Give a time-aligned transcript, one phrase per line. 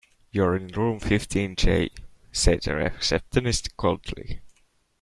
[0.31, 1.91] You're in room fifteen J,
[2.31, 4.41] said the receptionist coldly.